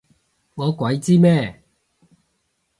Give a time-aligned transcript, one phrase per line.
[0.55, 1.61] 我鬼知咩？